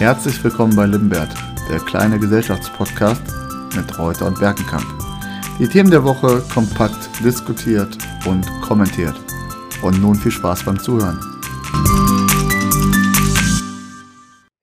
[0.00, 1.28] Herzlich willkommen bei Limbert,
[1.68, 3.22] der kleine Gesellschaftspodcast
[3.76, 4.86] mit Reuter und Berkenkamp.
[5.58, 9.14] Die Themen der Woche kompakt diskutiert und kommentiert.
[9.82, 11.20] Und nun viel Spaß beim Zuhören.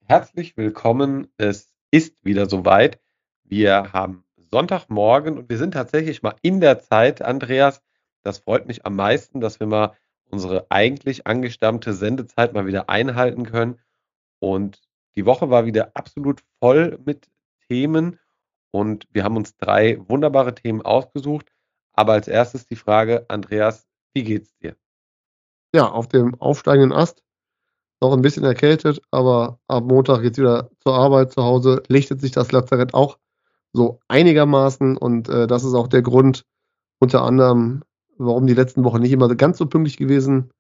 [0.06, 1.28] Herzlich willkommen.
[1.38, 3.00] Es ist wieder soweit.
[3.44, 7.84] Wir haben Sonntagmorgen und wir sind tatsächlich mal in der Zeit, Andreas.
[8.24, 9.94] Das freut mich am meisten, dass wir mal
[10.32, 13.78] unsere eigentlich angestammte Sendezeit mal wieder einhalten können.
[14.40, 14.82] Und
[15.18, 17.28] die Woche war wieder absolut voll mit
[17.68, 18.20] Themen
[18.72, 21.52] und wir haben uns drei wunderbare Themen ausgesucht.
[21.94, 24.76] Aber als erstes die Frage, Andreas, wie geht's dir?
[25.74, 27.24] Ja, auf dem aufsteigenden Ast.
[28.00, 31.82] Noch ein bisschen erkältet, aber ab Montag geht's wieder zur Arbeit zu Hause.
[31.88, 33.18] Lichtet sich das Lazarett auch
[33.74, 36.46] so einigermaßen und äh, das ist auch der Grund
[37.00, 37.84] unter anderem,
[38.18, 40.52] warum die letzten Wochen nicht immer ganz so pünktlich gewesen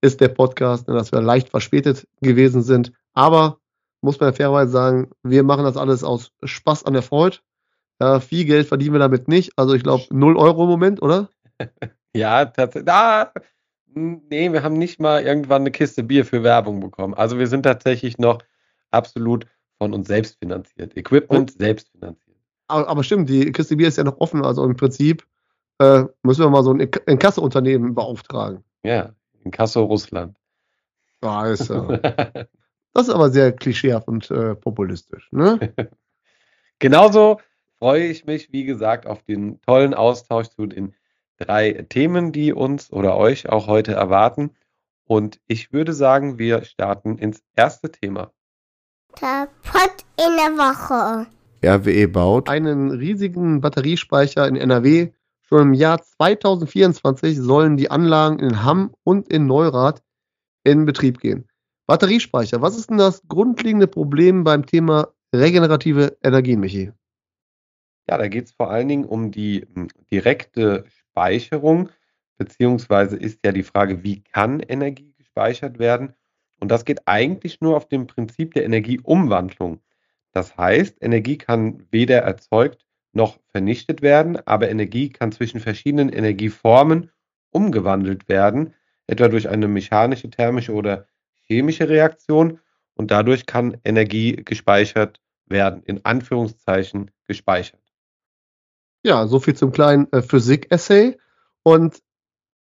[0.00, 2.92] ist der Podcast, ne, dass wir leicht verspätet gewesen sind.
[3.12, 3.58] Aber
[4.00, 7.38] muss man fairerweise sagen, wir machen das alles aus Spaß an der Freude.
[8.00, 9.52] Ja, viel Geld verdienen wir damit nicht.
[9.56, 11.30] Also ich glaube 0 Euro im Moment, oder?
[12.14, 12.92] ja, tatsächlich.
[12.92, 13.32] Ah,
[13.86, 17.14] nee, wir haben nicht mal irgendwann eine Kiste Bier für Werbung bekommen.
[17.14, 18.38] Also wir sind tatsächlich noch
[18.90, 19.46] absolut
[19.78, 20.96] von uns selbst finanziert.
[20.96, 22.36] Equipment Und, selbst finanziert.
[22.68, 24.44] Aber, aber, stimmt, die Kiste Bier ist ja noch offen.
[24.44, 25.26] Also im Prinzip
[25.78, 28.64] äh, müssen wir mal so ein Inkasso-Unternehmen beauftragen.
[28.82, 30.36] Ja, Inkasso Russland.
[31.22, 31.56] Äh,
[32.96, 35.28] Das ist aber sehr klischeehaft und äh, populistisch.
[35.30, 35.74] Ne?
[36.78, 37.42] Genauso
[37.78, 40.94] freue ich mich, wie gesagt, auf den tollen Austausch zu den
[41.36, 44.56] drei Themen, die uns oder euch auch heute erwarten.
[45.04, 48.32] Und ich würde sagen, wir starten ins erste Thema.
[49.20, 51.26] Der Pott in der Woche.
[51.62, 55.12] RWE baut einen riesigen Batteriespeicher in NRW.
[55.42, 60.02] Schon im Jahr 2024 sollen die Anlagen in Hamm und in Neurath
[60.64, 61.46] in Betrieb gehen.
[61.86, 62.60] Batteriespeicher.
[62.62, 66.92] Was ist denn das grundlegende Problem beim Thema regenerative Energien, Michi?
[68.08, 71.90] Ja, da geht es vor allen Dingen um die hm, direkte Speicherung,
[72.38, 76.14] beziehungsweise ist ja die Frage, wie kann Energie gespeichert werden?
[76.60, 79.80] Und das geht eigentlich nur auf dem Prinzip der Energieumwandlung.
[80.32, 87.10] Das heißt, Energie kann weder erzeugt noch vernichtet werden, aber Energie kann zwischen verschiedenen Energieformen
[87.50, 88.74] umgewandelt werden,
[89.06, 91.06] etwa durch eine mechanische, thermische oder
[91.46, 92.60] chemische Reaktion
[92.94, 97.80] und dadurch kann Energie gespeichert werden, in Anführungszeichen gespeichert.
[99.04, 101.16] Ja, so viel zum kleinen äh, Physik-Essay.
[101.62, 102.02] Und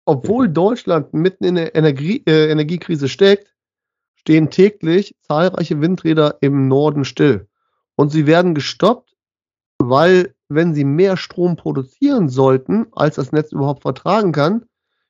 [0.05, 3.55] obwohl Deutschland mitten in der Energie, äh, Energiekrise steckt,
[4.15, 7.49] stehen täglich zahlreiche Windräder im Norden still.
[7.95, 9.17] Und sie werden gestoppt,
[9.79, 14.67] weil wenn sie mehr Strom produzieren sollten, als das Netz überhaupt vertragen kann,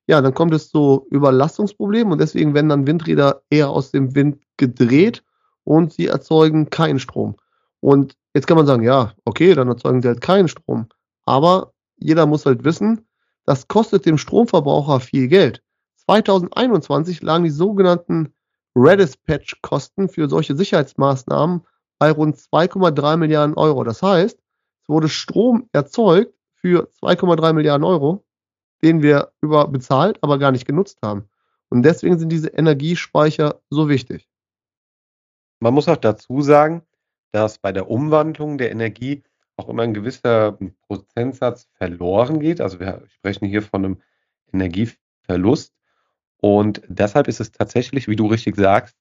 [0.07, 4.41] ja, dann kommt es zu Überlastungsproblemen und deswegen werden dann Windräder eher aus dem Wind
[4.57, 5.25] gedreht
[5.65, 7.37] und sie erzeugen keinen Strom.
[7.81, 10.87] Und jetzt kann man sagen, ja, okay, dann erzeugen sie halt keinen Strom.
[11.25, 13.07] Aber jeder muss halt wissen,
[13.45, 15.63] das kostet dem Stromverbraucher viel Geld.
[16.07, 18.33] 2021 lagen die sogenannten
[18.77, 21.63] Redispatch-Kosten für solche Sicherheitsmaßnahmen
[21.99, 23.83] bei rund 2,3 Milliarden Euro.
[23.83, 24.39] Das heißt,
[24.83, 28.26] es wurde Strom erzeugt für 2,3 Milliarden Euro
[28.83, 31.29] den wir über bezahlt, aber gar nicht genutzt haben.
[31.69, 34.29] Und deswegen sind diese Energiespeicher so wichtig.
[35.61, 36.83] Man muss auch dazu sagen,
[37.33, 39.23] dass bei der Umwandlung der Energie
[39.57, 42.61] auch immer ein gewisser Prozentsatz verloren geht.
[42.61, 44.03] Also wir sprechen hier von einem
[44.53, 45.73] Energieverlust.
[46.39, 48.97] Und deshalb ist es tatsächlich, wie du richtig sagst,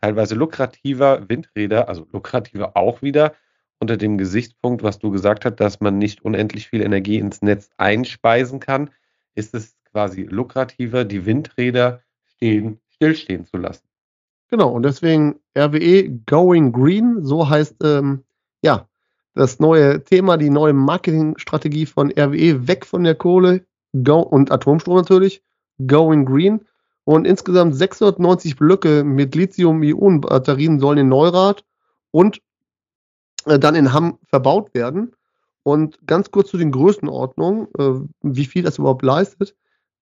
[0.00, 3.34] teilweise lukrativer, Windräder, also lukrativer auch wieder,
[3.80, 7.70] unter dem Gesichtspunkt, was du gesagt hast, dass man nicht unendlich viel Energie ins Netz
[7.78, 8.90] einspeisen kann,
[9.34, 13.84] ist es quasi lukrativer, die Windräder stehen, stillstehen zu lassen.
[14.48, 18.24] Genau, und deswegen RWE Going Green, so heißt ähm,
[18.62, 18.86] ja
[19.34, 24.96] das neue Thema, die neue Marketingstrategie von RWE, weg von der Kohle go, und Atomstrom
[24.96, 25.42] natürlich,
[25.86, 26.66] Going Green.
[27.04, 31.64] Und insgesamt 690 Blöcke mit Lithium-Ionen-Batterien sollen in Neurath
[32.10, 32.42] und
[33.50, 35.12] äh, dann in Hamm verbaut werden.
[35.62, 39.54] Und ganz kurz zu den Größenordnungen, äh, wie viel das überhaupt leistet.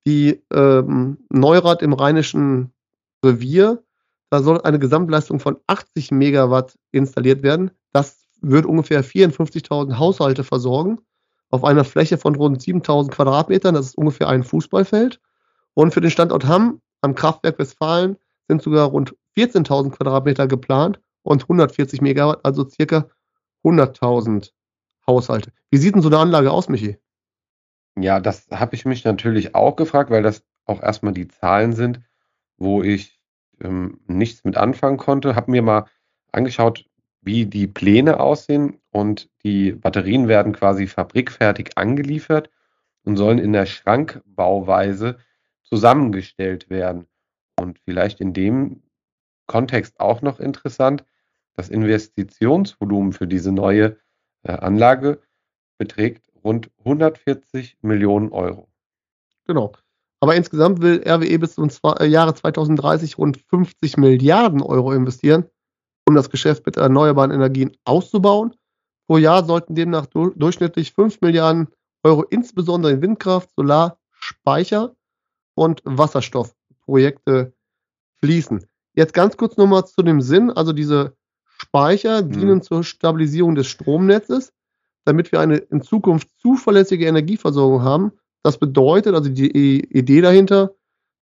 [0.07, 2.73] Die ähm, Neurath im Rheinischen
[3.25, 3.83] Revier,
[4.31, 7.73] da soll eine Gesamtleistung von 80 Megawatt installiert werden.
[7.93, 10.99] Das wird ungefähr 54.000 Haushalte versorgen
[11.51, 13.75] auf einer Fläche von rund 7.000 Quadratmetern.
[13.75, 15.21] Das ist ungefähr ein Fußballfeld.
[15.75, 18.17] Und für den Standort Hamm am Kraftwerk Westfalen
[18.49, 23.09] sind sogar rund 14.000 Quadratmeter geplant und 140 Megawatt, also circa
[23.69, 24.51] 100.000
[25.07, 25.53] Haushalte.
[25.71, 26.99] Wie sieht denn so eine Anlage aus, Michi?
[27.99, 32.01] Ja, das habe ich mich natürlich auch gefragt, weil das auch erstmal die Zahlen sind,
[32.57, 33.19] wo ich
[33.61, 35.35] ähm, nichts mit anfangen konnte.
[35.35, 35.87] Habe mir mal
[36.33, 36.85] angeschaut,
[37.23, 42.51] wie die Pläne aussehen und die Batterien werden quasi fabrikfertig angeliefert
[43.05, 45.19] und sollen in der Schrankbauweise
[45.63, 47.07] zusammengestellt werden.
[47.57, 48.83] Und vielleicht in dem
[49.47, 51.05] Kontext auch noch interessant,
[51.59, 53.99] das Investitionsvolumen für diese neue
[54.45, 55.21] äh, Anlage
[55.77, 58.69] beträgt rund 140 Millionen Euro.
[59.45, 59.73] Genau.
[60.21, 61.69] Aber insgesamt will RWE bis zum
[61.99, 65.47] äh, Jahre 2030 rund 50 Milliarden Euro investieren,
[66.07, 68.55] um das Geschäft mit erneuerbaren Energien auszubauen.
[69.09, 71.67] Pro Jahr sollten demnach du durchschnittlich 5 Milliarden
[72.05, 74.95] Euro insbesondere in Windkraft, Solar, Speicher
[75.57, 77.53] und Wasserstoffprojekte
[78.21, 78.65] fließen.
[78.95, 80.53] Jetzt ganz kurz nochmal zu dem Sinn.
[80.53, 81.19] Also diese
[81.61, 82.33] Speicher Mhm.
[82.33, 84.53] dienen zur Stabilisierung des Stromnetzes,
[85.05, 88.13] damit wir eine in Zukunft zuverlässige Energieversorgung haben.
[88.43, 90.75] Das bedeutet, also die Idee dahinter,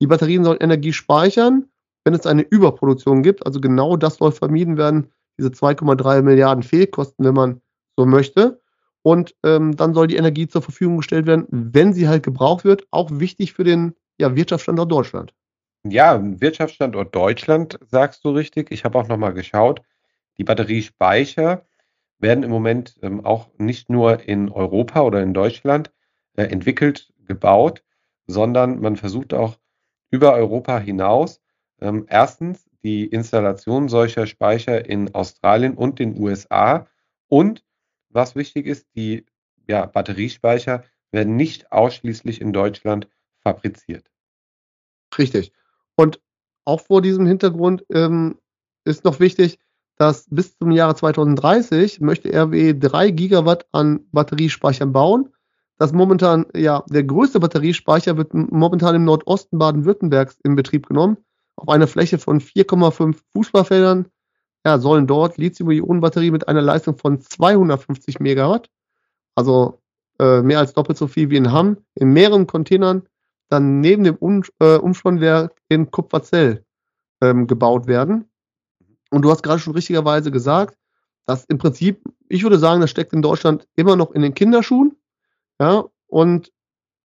[0.02, 1.66] die Batterien sollen Energie speichern,
[2.06, 3.46] wenn es eine Überproduktion gibt.
[3.46, 7.62] Also genau das soll vermieden werden, diese 2,3 Milliarden Fehlkosten, wenn man
[7.98, 8.62] so möchte.
[9.02, 12.86] Und ähm, dann soll die Energie zur Verfügung gestellt werden, wenn sie halt gebraucht wird.
[12.92, 15.34] Auch wichtig für den ja, Wirtschaftsstandort Deutschland.
[15.86, 18.72] Ja, Wirtschaftsstandort Deutschland, sagst du richtig.
[18.72, 19.82] Ich habe auch noch mal geschaut.
[20.40, 21.68] Die Batteriespeicher
[22.18, 25.92] werden im Moment ähm, auch nicht nur in Europa oder in Deutschland
[26.36, 27.84] äh, entwickelt, gebaut,
[28.26, 29.58] sondern man versucht auch
[30.10, 31.42] über Europa hinaus
[31.82, 36.88] ähm, erstens die Installation solcher Speicher in Australien und den USA
[37.28, 37.64] und
[38.10, 39.26] was wichtig ist, die
[39.68, 43.08] ja, Batteriespeicher werden nicht ausschließlich in Deutschland
[43.40, 44.10] fabriziert.
[45.18, 45.52] Richtig.
[45.96, 46.22] Und
[46.66, 48.40] auch vor diesem Hintergrund ähm,
[48.86, 49.60] ist noch wichtig,
[50.00, 55.30] dass bis zum Jahre 2030 möchte RWE 3 Gigawatt an Batteriespeichern bauen.
[55.78, 61.18] Das momentan, ja, der größte Batteriespeicher wird momentan im Nordosten Baden-Württembergs in Betrieb genommen.
[61.58, 64.08] Auf einer Fläche von 4,5 Fußballfeldern
[64.66, 68.70] ja, sollen dort Lithium-Ionen-Batterien mit einer Leistung von 250 Megawatt,
[69.36, 69.82] also
[70.20, 73.04] äh, mehr als doppelt so viel wie in Hamm, in mehreren Containern
[73.50, 76.64] dann neben dem um äh, Umspannwerk in Kupferzell
[77.22, 78.29] ähm, gebaut werden.
[79.12, 80.78] Und du hast gerade schon richtigerweise gesagt,
[81.26, 84.96] dass im Prinzip, ich würde sagen, das steckt in Deutschland immer noch in den Kinderschuhen.
[85.60, 86.52] Ja, und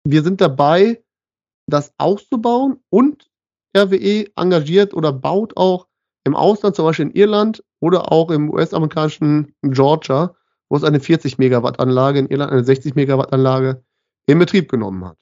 [0.04, 1.02] wir sind dabei,
[1.66, 3.28] das auszubauen und
[3.76, 5.86] RWE engagiert oder baut auch
[6.24, 10.34] im Ausland, zum Beispiel in Irland oder auch im US-amerikanischen Georgia,
[10.68, 13.84] wo es eine 40 Megawatt Anlage, in Irland eine 60 Megawatt Anlage
[14.26, 15.18] in Betrieb genommen hat.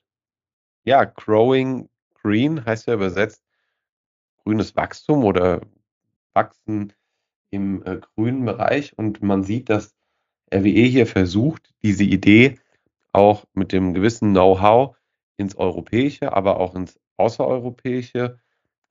[0.85, 1.89] Ja, Growing
[2.23, 3.43] Green heißt ja übersetzt
[4.45, 5.61] grünes Wachstum oder
[6.35, 6.93] Wachsen
[7.51, 8.99] im äh, grünen Bereich.
[8.99, 9.95] Und man sieht, dass
[10.53, 12.59] RWE hier versucht, diese Idee
[13.13, 14.97] auch mit dem gewissen Know-how
[15.37, 18.39] ins europäische, aber auch ins außereuropäische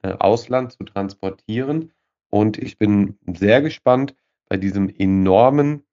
[0.01, 1.91] äh, Ausland zu transportieren.
[2.29, 4.15] Und ich bin sehr gespannt
[4.47, 5.83] bei diesem enormen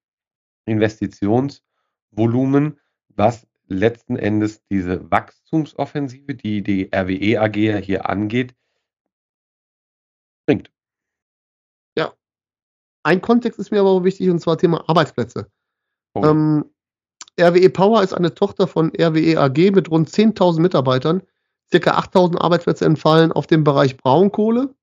[0.64, 8.54] Investitionsvolumen, was letzten Endes diese Wachstumsoffensive, die die RWE AG hier angeht,
[13.02, 15.50] Ein Kontext ist mir aber auch wichtig, und zwar Thema Arbeitsplätze.
[16.14, 16.24] Oh.
[16.24, 16.64] Ähm,
[17.40, 21.22] RWE Power ist eine Tochter von RWE AG mit rund 10.000 Mitarbeitern.
[21.70, 24.74] Circa 8.000 Arbeitsplätze entfallen auf dem Bereich Braunkohle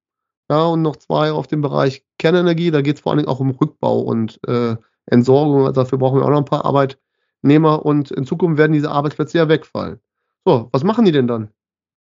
[0.49, 2.71] ja, und noch zwei auf dem Bereich Kernenergie.
[2.71, 5.65] Da geht es vor allen Dingen auch um Rückbau und äh, Entsorgung.
[5.65, 9.37] Also dafür brauchen wir auch noch ein paar Arbeitnehmer und in Zukunft werden diese Arbeitsplätze
[9.37, 9.99] ja wegfallen.
[10.45, 11.49] So, was machen die denn dann?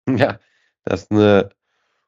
[0.07, 0.39] Ja,
[0.85, 1.49] das ist eine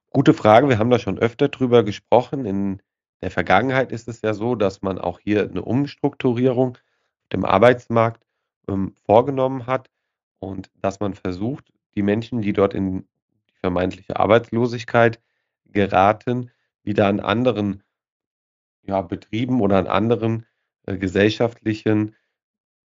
[0.10, 0.70] gute Frage.
[0.70, 2.46] Wir haben da schon öfter drüber gesprochen.
[2.46, 2.82] In
[3.24, 6.78] der Vergangenheit ist es ja so, dass man auch hier eine Umstrukturierung
[7.22, 8.22] auf dem Arbeitsmarkt
[8.68, 9.90] ähm, vorgenommen hat
[10.40, 13.08] und dass man versucht, die Menschen, die dort in
[13.48, 15.22] die vermeintliche Arbeitslosigkeit
[15.68, 16.52] geraten,
[16.84, 17.84] wieder an anderen
[18.82, 20.46] ja, Betrieben oder an anderen
[20.86, 22.18] äh, gesellschaftlichen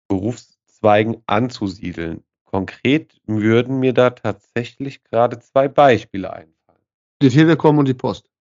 [0.08, 2.24] Berufszweigen anzusiedeln.
[2.46, 6.82] Konkret würden mir da tatsächlich gerade zwei Beispiele einfallen.
[7.22, 8.32] Die Telekom und die Post.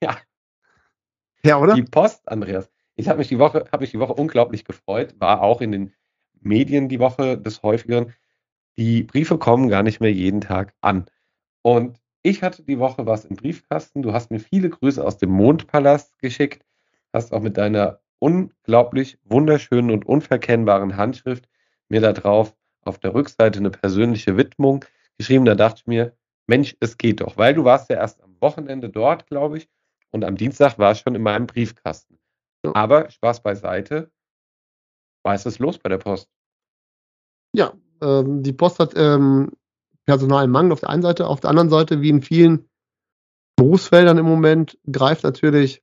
[0.00, 0.16] Ja.
[1.42, 1.74] Ja, oder?
[1.74, 2.70] Die Post, Andreas.
[2.96, 5.92] Ich habe mich die Woche, habe mich die Woche unglaublich gefreut, war auch in den
[6.40, 8.12] Medien die Woche des häufigeren.
[8.76, 11.06] Die Briefe kommen gar nicht mehr jeden Tag an.
[11.62, 14.02] Und ich hatte die Woche was im Briefkasten.
[14.02, 16.64] Du hast mir viele Grüße aus dem Mondpalast geschickt,
[17.12, 21.48] hast auch mit deiner unglaublich wunderschönen und unverkennbaren Handschrift
[21.88, 24.84] mir da drauf auf der Rückseite eine persönliche Widmung
[25.16, 25.44] geschrieben.
[25.44, 26.16] Da dachte ich mir,
[26.46, 29.68] Mensch, es geht doch, weil du warst ja erst am Wochenende dort, glaube ich,
[30.10, 32.18] und am Dienstag war es schon in meinem Briefkasten.
[32.74, 34.10] Aber Spaß beiseite,
[35.22, 36.28] was ist los bei der Post?
[37.54, 37.72] Ja,
[38.02, 39.52] ähm, die Post hat ähm,
[40.06, 42.68] Personalmangel auf der einen Seite, auf der anderen Seite, wie in vielen
[43.56, 45.82] Berufsfeldern im Moment, greift natürlich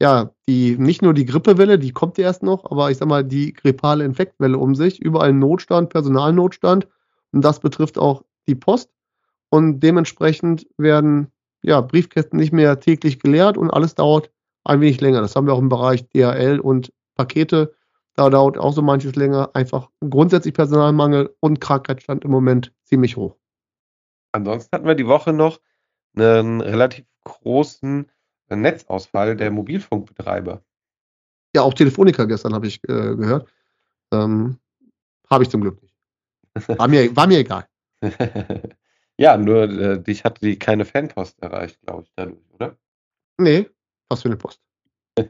[0.00, 3.24] ja, die, nicht nur die Grippewelle, die kommt ja erst noch, aber ich sag mal,
[3.24, 6.86] die grippale Infektwelle um sich, überall Notstand, Personalnotstand.
[7.32, 8.90] Und das betrifft auch die Post.
[9.48, 11.32] Und dementsprechend werden
[11.66, 14.30] ja, Briefkästen nicht mehr täglich geleert und alles dauert
[14.64, 15.20] ein wenig länger.
[15.20, 17.74] Das haben wir auch im Bereich DHL und Pakete.
[18.14, 19.50] Da dauert auch so manches länger.
[19.54, 23.36] Einfach grundsätzlich Personalmangel und Krankheitsstand im Moment ziemlich hoch.
[24.32, 25.60] Ansonsten hatten wir die Woche noch
[26.14, 28.10] einen relativ großen
[28.48, 30.62] Netzausfall der Mobilfunkbetreiber.
[31.54, 33.48] Ja, auch Telefonica gestern habe ich äh, gehört.
[34.12, 34.58] Ähm,
[35.28, 35.94] habe ich zum Glück nicht.
[36.78, 37.66] War mir, war mir egal.
[39.18, 42.76] ja, nur äh, dich hat die keine Fanpost erreicht, glaube ich, dadurch, oder?
[43.38, 43.68] Nee,
[44.08, 44.60] was für eine Post.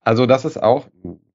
[0.00, 0.88] also das ist auch,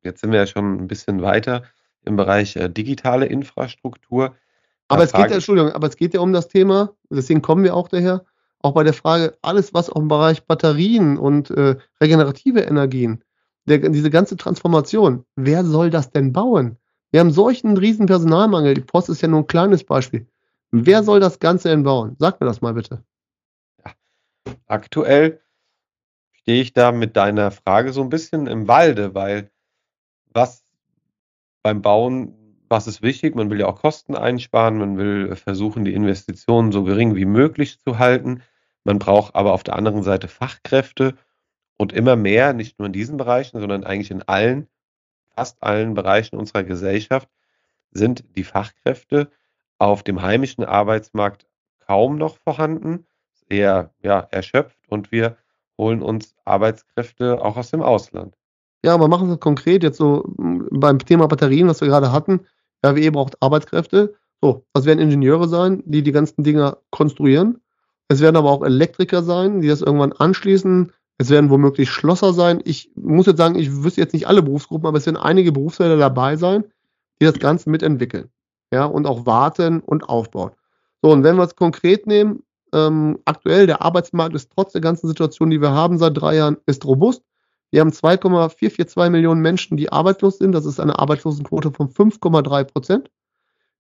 [0.04, 1.64] jetzt sind wir ja schon ein bisschen weiter
[2.04, 4.36] im Bereich äh, digitale Infrastruktur.
[4.88, 7.76] Aber es geht ja, Entschuldigung, aber es geht ja um das Thema, deswegen kommen wir
[7.76, 8.26] auch daher,
[8.60, 13.24] auch bei der Frage, alles, was auch im Bereich Batterien und äh, regenerative Energien,
[13.66, 16.78] der, diese ganze Transformation, wer soll das denn bauen?
[17.12, 18.74] Wir haben solchen riesen Personalmangel.
[18.74, 20.28] Die Post ist ja nur ein kleines Beispiel.
[20.72, 22.16] Wer soll das Ganze denn bauen?
[22.20, 23.04] Sag mir das mal bitte.
[24.66, 25.42] Aktuell
[26.34, 29.52] stehe ich da mit deiner Frage so ein bisschen im Walde, weil
[30.34, 30.66] was
[31.64, 32.34] beim Bauen,
[32.70, 33.36] was ist wichtig?
[33.36, 37.80] Man will ja auch Kosten einsparen, man will versuchen, die Investitionen so gering wie möglich
[37.80, 38.42] zu halten.
[38.84, 41.16] Man braucht aber auf der anderen Seite Fachkräfte
[41.78, 44.68] und immer mehr, nicht nur in diesen Bereichen, sondern eigentlich in allen,
[45.36, 47.30] fast allen Bereichen unserer Gesellschaft,
[47.92, 49.30] sind die Fachkräfte
[49.80, 51.46] auf dem heimischen Arbeitsmarkt
[51.86, 53.06] kaum noch vorhanden,
[53.50, 55.38] eher ja, erschöpft und wir
[55.78, 58.36] holen uns Arbeitskräfte auch aus dem Ausland.
[58.84, 62.42] Ja, aber machen wir es konkret jetzt so beim Thema Batterien, was wir gerade hatten.
[62.86, 64.16] RWE braucht Arbeitskräfte.
[64.42, 67.62] So, das werden Ingenieure sein, die die ganzen Dinger konstruieren.
[68.08, 70.92] Es werden aber auch Elektriker sein, die das irgendwann anschließen.
[71.18, 72.62] Es werden womöglich Schlosser sein.
[72.64, 75.98] Ich muss jetzt sagen, ich wüsste jetzt nicht alle Berufsgruppen, aber es werden einige Berufsfelder
[75.98, 76.64] dabei sein,
[77.20, 78.30] die das Ganze mitentwickeln.
[78.72, 80.52] Ja, und auch warten und aufbauen.
[81.02, 82.44] So, und wenn wir es konkret nehmen,
[82.74, 86.58] ähm, aktuell der Arbeitsmarkt ist trotz der ganzen Situation, die wir haben seit drei Jahren,
[86.66, 87.24] ist robust.
[87.72, 90.54] Wir haben 2,442 Millionen Menschen, die arbeitslos sind.
[90.54, 93.12] Das ist eine Arbeitslosenquote von 5,3 Prozent.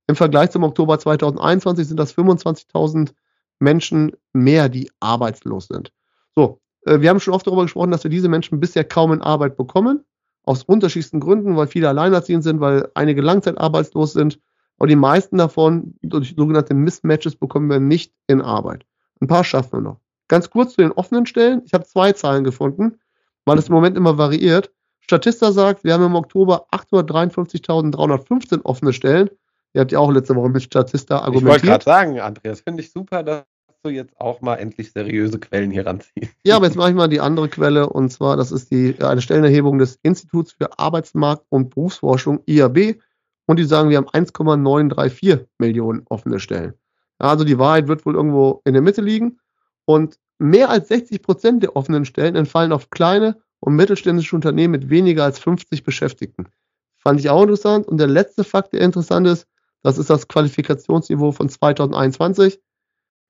[0.08, 3.13] Im Vergleich zum Oktober 2021 sind das 25.000
[3.60, 5.91] Menschen mehr, die arbeitslos sind.
[6.36, 9.22] So, äh, wir haben schon oft darüber gesprochen, dass wir diese Menschen bisher kaum in
[9.22, 10.06] Arbeit bekommen.
[10.44, 14.39] Aus unterschiedlichsten Gründen, weil viele alleinerziehend sind, weil einige langzeitarbeitslos sind.
[14.78, 18.86] Und die meisten davon durch sogenannte Mismatches bekommen wir nicht in Arbeit.
[19.20, 20.00] Ein paar schaffen wir noch.
[20.28, 21.62] Ganz kurz zu den offenen Stellen.
[21.66, 23.00] Ich habe zwei Zahlen gefunden,
[23.46, 24.72] weil es im Moment immer variiert.
[25.00, 29.30] Statista sagt, wir haben im Oktober 853.315 offene Stellen.
[29.74, 31.44] Ihr habt ja auch letzte Woche mit Statista argumentiert.
[31.44, 33.46] Ich wollte gerade sagen, Andreas, finde ich super, dass
[33.84, 36.34] du jetzt auch mal endlich seriöse Quellen hier ranziehst.
[36.44, 39.22] Ja, aber jetzt mache ich mal die andere Quelle und zwar, das ist die, eine
[39.22, 42.98] Stellenerhebung des Instituts für Arbeitsmarkt und Berufsforschung, IAB.
[43.48, 46.74] Und die sagen, wir haben 1,934 Millionen offene Stellen.
[47.18, 49.39] Also die Wahrheit wird wohl irgendwo in der Mitte liegen.
[49.86, 54.89] Und mehr als 60 Prozent der offenen Stellen entfallen auf kleine und mittelständische Unternehmen mit
[54.89, 56.50] weniger als 50 Beschäftigten.
[56.98, 57.88] Fand ich auch interessant.
[57.88, 59.48] Und der letzte Fakt, der interessant ist,
[59.82, 62.60] das ist das Qualifikationsniveau von 2021.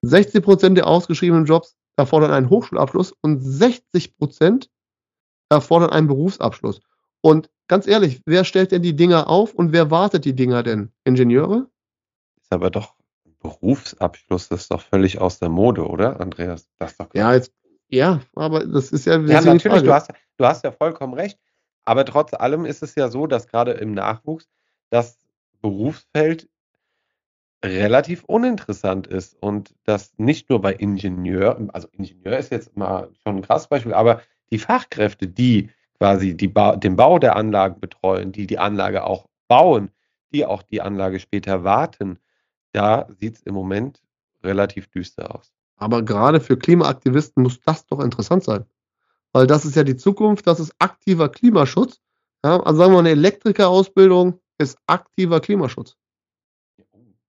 [0.02, 4.68] 60 Prozent der ausgeschriebenen Jobs erfordern einen Hochschulabschluss und 60 Prozent
[5.48, 6.80] erfordern einen Berufsabschluss.
[7.20, 10.92] Und ganz ehrlich, wer stellt denn die Dinger auf und wer wartet die Dinger denn?
[11.04, 11.68] Ingenieure?
[12.40, 12.94] Ist aber doch
[13.40, 16.68] Berufsabschluss, das ist doch völlig aus der Mode, oder, Andreas?
[16.78, 17.52] Das ist doch ja, jetzt,
[17.88, 19.18] ja, aber das ist ja.
[19.20, 21.38] Ja, natürlich, du hast, du hast ja vollkommen recht.
[21.84, 24.46] Aber trotz allem ist es ja so, dass gerade im Nachwuchs
[24.90, 25.18] das
[25.62, 26.48] Berufsfeld
[27.64, 33.36] relativ uninteressant ist und das nicht nur bei Ingenieur, also Ingenieur ist jetzt mal schon
[33.36, 38.32] ein krasses Beispiel, aber die Fachkräfte, die quasi die ba den Bau der Anlagen betreuen,
[38.32, 39.90] die die Anlage auch bauen,
[40.32, 42.18] die auch die Anlage später warten,
[42.72, 44.02] da sieht es im Moment
[44.42, 45.52] relativ düster aus.
[45.76, 48.64] Aber gerade für Klimaaktivisten muss das doch interessant sein.
[49.32, 52.00] Weil das ist ja die Zukunft, das ist aktiver Klimaschutz.
[52.44, 55.96] Ja, also sagen wir mal, eine Elektrikerausbildung ist aktiver Klimaschutz.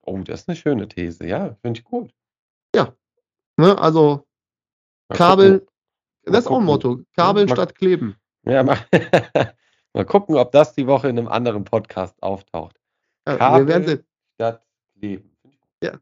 [0.02, 2.12] Oh, das ist eine schöne These, ja, finde ich gut.
[2.76, 2.94] Ja.
[3.58, 4.26] Ne, also
[5.10, 5.74] mal Kabel, gucken.
[6.24, 7.02] das ist auch ein Motto.
[7.16, 8.16] Kabeln mal, statt kleben.
[8.46, 8.77] Ja, mal,
[9.93, 12.75] mal gucken, ob das die Woche in einem anderen Podcast auftaucht.
[13.27, 14.03] Ja, Kabel
[14.36, 14.63] statt
[14.98, 15.31] kleben.
[15.84, 15.93] Ja.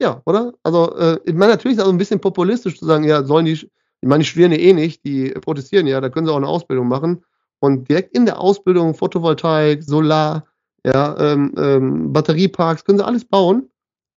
[0.00, 0.52] Ja, oder?
[0.62, 3.46] Also, äh, ich meine, natürlich ist es also ein bisschen populistisch zu sagen, ja, sollen
[3.46, 3.68] die, ich
[4.02, 6.88] meine, die studieren ja eh nicht, die protestieren ja, da können sie auch eine Ausbildung
[6.88, 7.24] machen.
[7.60, 10.44] Und direkt in der Ausbildung Photovoltaik, Solar,
[10.84, 13.70] ja, ähm, ähm, Batterieparks, können sie alles bauen.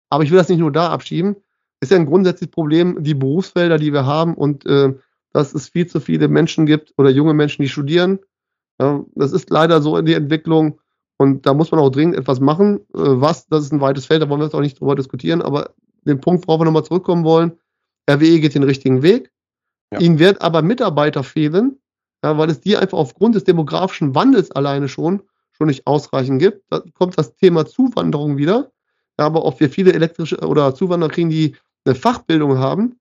[0.10, 1.36] Aber ich will das nicht nur da abschieben.
[1.82, 4.94] Ist ja ein grundsätzliches Problem, die Berufsfelder, die wir haben und äh,
[5.36, 8.20] dass es viel zu viele Menschen gibt oder junge Menschen, die studieren.
[8.80, 10.80] Ja, das ist leider so in die Entwicklung
[11.18, 12.78] und da muss man auch dringend etwas machen.
[12.94, 15.42] Äh, was, das ist ein weites Feld, da wollen wir jetzt auch nicht drüber diskutieren,
[15.42, 15.72] aber
[16.06, 17.52] den Punkt, worauf wir nochmal zurückkommen wollen,
[18.10, 19.30] RWE geht den richtigen Weg.
[19.92, 20.00] Ja.
[20.00, 21.80] Ihnen wird aber Mitarbeiter fehlen,
[22.24, 26.64] ja, weil es die einfach aufgrund des demografischen Wandels alleine schon, schon nicht ausreichend gibt.
[26.70, 28.72] Da kommt das Thema Zuwanderung wieder.
[29.20, 33.00] Ja, aber ob wir viele elektrische oder Zuwanderer kriegen, die eine Fachbildung haben,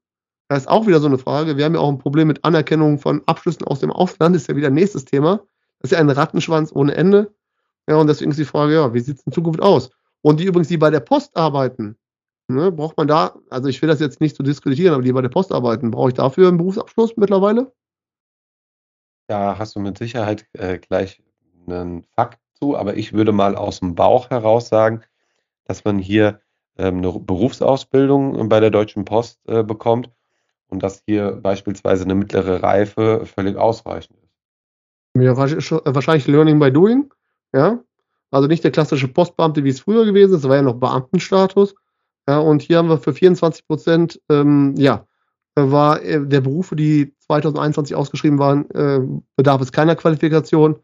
[0.48, 1.56] das ist auch wieder so eine Frage.
[1.56, 4.56] Wir haben ja auch ein Problem mit Anerkennung von Abschlüssen aus dem Ausland, ist ja
[4.56, 5.40] wieder nächstes Thema.
[5.80, 7.34] Das ist ja ein Rattenschwanz ohne Ende.
[7.88, 9.90] Ja, und deswegen ist die Frage, ja, wie sieht es in Zukunft aus?
[10.22, 11.96] Und die übrigens, die bei der Post arbeiten,
[12.48, 15.22] ne, braucht man da, also ich will das jetzt nicht so diskutieren, aber die bei
[15.22, 17.72] der Post arbeiten, brauche ich dafür einen Berufsabschluss mittlerweile?
[19.26, 21.22] Da hast du mit Sicherheit äh, gleich
[21.66, 25.02] einen Fakt zu, aber ich würde mal aus dem Bauch heraus sagen,
[25.64, 26.40] dass man hier
[26.76, 30.10] ähm, eine Berufsausbildung bei der Deutschen Post äh, bekommt
[30.74, 34.34] und dass hier beispielsweise eine mittlere Reife völlig ausreichend ist.
[35.16, 37.12] Ja, wahrscheinlich Learning by Doing,
[37.52, 37.78] ja.
[38.32, 41.76] Also nicht der klassische Postbeamte, wie es früher gewesen ist, war ja noch Beamtenstatus.
[42.28, 45.06] Ja, und hier haben wir für 24 Prozent, ähm, ja,
[45.54, 49.00] war äh, der Berufe, die 2021 ausgeschrieben waren, äh,
[49.36, 50.80] bedarf es keiner Qualifikation.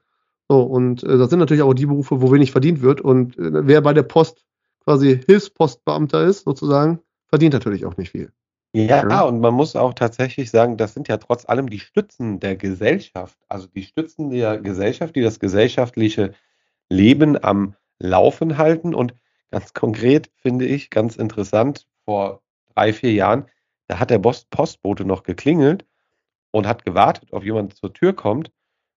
[0.49, 3.01] So, und äh, das sind natürlich auch die Berufe, wo wenig verdient wird.
[3.01, 4.45] Und äh, wer bei der Post
[4.85, 8.31] quasi Hilfspostbeamter ist, sozusagen, verdient natürlich auch nicht viel.
[8.73, 12.39] Ja, ja, und man muss auch tatsächlich sagen, das sind ja trotz allem die Stützen
[12.39, 16.35] der Gesellschaft, also die Stützen der Gesellschaft, die das gesellschaftliche
[16.89, 18.95] Leben am Laufen halten.
[18.95, 19.15] Und
[19.51, 22.43] ganz konkret finde ich ganz interessant, vor
[22.75, 23.47] drei, vier Jahren,
[23.89, 25.85] da hat der Postbote noch geklingelt
[26.53, 28.53] und hat gewartet, ob jemand zur Tür kommt.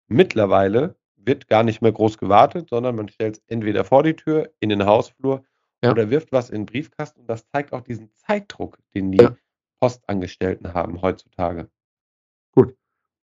[0.08, 4.51] Mittlerweile wird gar nicht mehr groß gewartet, sondern man stellt es entweder vor die Tür,
[4.60, 5.44] in den Hausflur
[5.84, 5.89] ja.
[5.89, 7.22] oder wirft was in den Briefkasten.
[7.22, 9.36] Und das zeigt auch diesen Zeitdruck, den die ja.
[9.83, 11.69] Postangestellten haben heutzutage.
[12.55, 12.74] Gut.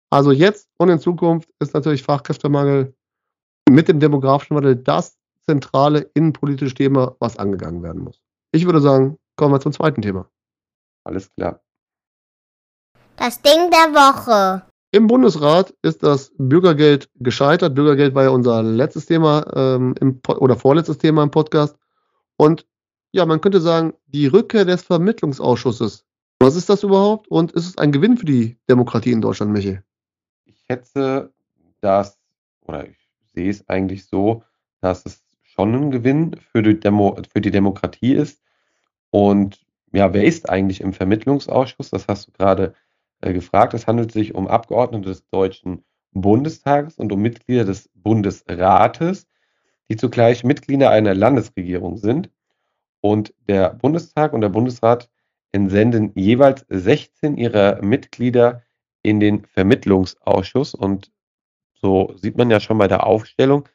[0.10, 2.96] Also jetzt und in Zukunft ist natürlich Fachkräftemangel
[3.70, 8.24] mit dem demografischen Wandel das zentrale innenpolitische Thema, was angegangen werden muss.
[8.52, 10.32] Ich würde sagen, kommen wir zum zweiten Thema.
[11.04, 11.62] Alles klar.
[13.18, 14.64] Das Ding der Woche.
[14.92, 17.76] Im Bundesrat ist das Bürgergeld gescheitert.
[17.76, 21.78] Bürgergeld war ja unser letztes Thema ähm, im, oder vorletztes Thema im Podcast.
[22.36, 22.66] Und
[23.12, 26.07] ja, man könnte sagen, die Rückkehr des Vermittlungsausschusses.
[26.40, 27.28] Was ist das überhaupt?
[27.30, 29.80] Und ist es ein Gewinn für die Demokratie in Deutschland, Michi?
[30.46, 31.34] Ich schätze,
[31.82, 32.20] dass,
[32.62, 32.98] oder ich
[33.34, 34.44] sehe es eigentlich so,
[34.82, 38.44] dass es schon ein Gewinn für die, Demo, für die Demokratie ist.
[39.10, 41.90] Und ja, wer ist eigentlich im Vermittlungsausschuss?
[41.90, 42.76] Das hast du gerade
[43.22, 43.74] äh, gefragt.
[43.74, 49.28] Es handelt sich um Abgeordnete des Deutschen Bundestages und um Mitglieder des Bundesrates,
[49.90, 52.30] die zugleich Mitglieder einer Landesregierung sind.
[53.02, 55.10] Und der Bundestag und der Bundesrat
[55.52, 58.64] entsenden jeweils 16 ihrer Mitglieder
[59.02, 60.74] in den Vermittlungsausschuss.
[60.74, 61.12] Und
[61.74, 63.68] so sieht man ja schon bei der Aufstellung,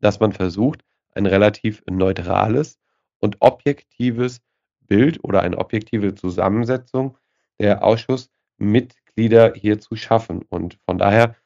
[0.00, 2.78] dass man versucht, ein relativ neutrales
[3.18, 4.40] und objektives
[4.80, 7.16] Bild oder eine objektive Zusammensetzung
[7.58, 10.42] der Ausschussmitglieder hier zu schaffen.
[10.48, 11.36] Und von daher,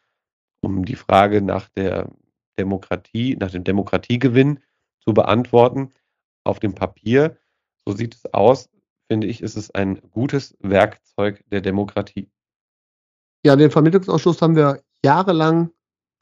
[0.61, 2.11] um die Frage nach der
[2.59, 4.61] Demokratie, nach dem Demokratiegewinn
[5.01, 5.93] zu beantworten,
[6.45, 7.37] auf dem Papier,
[7.87, 8.71] so sieht es aus,
[9.09, 12.29] finde ich, ist es ein gutes Werkzeug der Demokratie.
[13.45, 15.71] Ja, den Vermittlungsausschuss haben wir jahrelang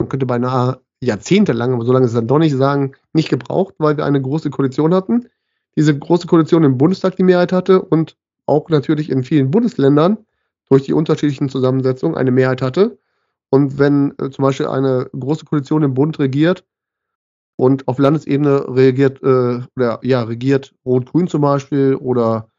[0.03, 3.75] man könnte beinahe jahrzehntelang, aber so lange ist es dann doch nicht sagen, nicht gebraucht,
[3.77, 5.27] weil wir eine große Koalition hatten.
[5.77, 10.17] Diese große Koalition im Bundestag die Mehrheit hatte und auch natürlich in vielen Bundesländern
[10.69, 12.97] durch die unterschiedlichen Zusammensetzungen eine Mehrheit hatte.
[13.49, 16.65] Und wenn äh, zum Beispiel eine große Koalition im Bund regiert
[17.55, 22.49] und auf Landesebene reagiert, äh, oder ja, regiert Rot-Grün zum Beispiel oder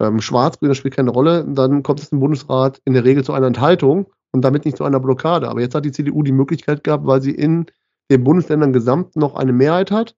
[0.00, 3.32] ähm, Schwarz-Grün, das spielt keine Rolle, dann kommt es im Bundesrat in der Regel zu
[3.32, 5.48] einer Enthaltung und damit nicht zu einer Blockade.
[5.48, 7.66] Aber jetzt hat die CDU die Möglichkeit gehabt, weil sie in
[8.10, 10.14] den Bundesländern gesamt noch eine Mehrheit hat,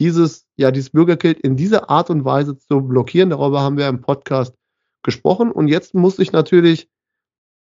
[0.00, 3.30] dieses, ja, dieses Bürgergeld in dieser Art und Weise zu blockieren.
[3.30, 4.54] Darüber haben wir im Podcast
[5.02, 5.52] gesprochen.
[5.52, 6.88] Und jetzt muss sich natürlich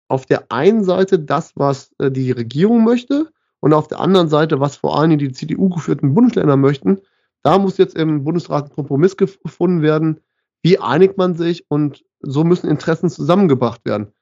[0.08, 3.30] auf der einen Seite das, was äh, die Regierung möchte,
[3.60, 7.00] und auf der anderen Seite, was vor allem die CDU geführten Bundesländer möchten,
[7.42, 10.20] da muss jetzt im Bundesrat ein Kompromiss gefunden werden.
[10.66, 11.64] Wie einigt man sich?
[11.70, 14.12] Und so müssen Interessen zusammengebracht werden.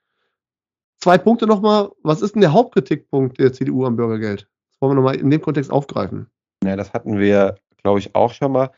[0.98, 1.88] Zwei Punkte nochmal.
[2.02, 4.46] Was ist denn der Hauptkritikpunkt der CDU am Bürgergeld?
[4.68, 6.26] Das wollen wir nochmal in dem Kontext aufgreifen.
[6.62, 8.72] Ja, das hatten wir, glaube ich, auch schon mal.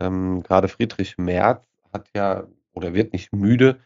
[0.00, 3.76] Ähm, gerade Friedrich Merz hat ja oder wird nicht müde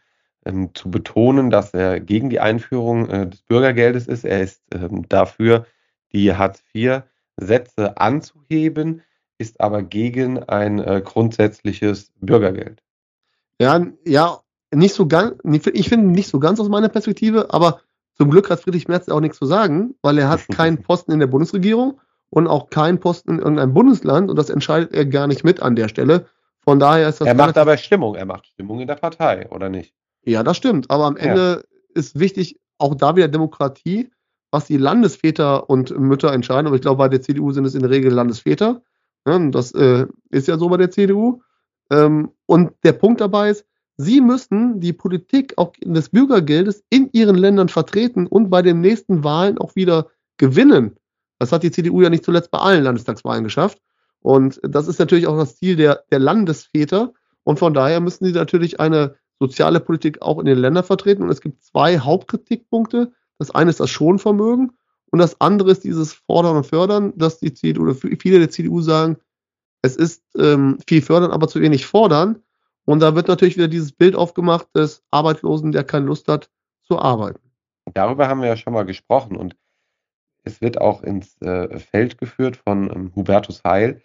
[0.45, 4.23] ähm, zu betonen, dass er gegen die Einführung äh, des Bürgergeldes ist.
[4.23, 5.65] Er ist ähm, dafür,
[6.13, 9.01] die Hartz-IV-Sätze anzuheben,
[9.37, 12.81] ist aber gegen ein äh, grundsätzliches Bürgergeld.
[13.59, 14.39] Ja, ja,
[14.73, 15.35] nicht so ganz,
[15.73, 17.81] ich finde nicht so ganz aus meiner Perspektive, aber
[18.17, 21.19] Zum Glück hat Friedrich Merz auch nichts zu sagen, weil er hat keinen Posten in
[21.19, 25.43] der Bundesregierung und auch keinen Posten in irgendeinem Bundesland und das entscheidet er gar nicht
[25.43, 26.25] mit an der Stelle.
[26.63, 27.27] Von daher ist das.
[27.27, 29.93] Er macht aber Stimmung, er macht Stimmung in der Partei, oder nicht?
[30.25, 30.89] Ja, das stimmt.
[30.89, 31.79] Aber am Ende ja.
[31.93, 34.09] ist wichtig, auch da wieder Demokratie,
[34.51, 36.67] was die Landesväter und Mütter entscheiden.
[36.67, 38.81] Aber ich glaube, bei der CDU sind es in der Regel Landesväter.
[39.25, 41.41] Ja, das äh, ist ja so bei der CDU.
[41.91, 43.65] Ähm, und der Punkt dabei ist,
[43.97, 49.23] sie müssen die Politik auch des Bürgergeldes in ihren Ländern vertreten und bei den nächsten
[49.23, 50.97] Wahlen auch wieder gewinnen.
[51.39, 53.79] Das hat die CDU ja nicht zuletzt bei allen Landestagswahlen geschafft.
[54.21, 57.13] Und das ist natürlich auch das Ziel der, der Landesväter.
[57.43, 61.23] Und von daher müssen sie natürlich eine soziale Politik auch in den Ländern vertreten.
[61.23, 63.11] Und es gibt zwei Hauptkritikpunkte.
[63.37, 64.71] Das eine ist das Schonvermögen
[65.09, 68.81] und das andere ist dieses Fordern und Fördern, dass die CDU oder viele der CDU
[68.81, 69.17] sagen,
[69.81, 72.41] es ist ähm, viel fördern, aber zu wenig fordern.
[72.85, 76.49] Und da wird natürlich wieder dieses Bild aufgemacht des Arbeitslosen, der keine Lust hat
[76.83, 77.39] zu arbeiten.
[77.93, 79.55] Darüber haben wir ja schon mal gesprochen und
[80.43, 84.01] es wird auch ins äh, Feld geführt von ähm, Hubertus Heil.